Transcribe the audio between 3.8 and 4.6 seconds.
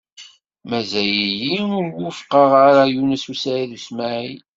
Smaɛil.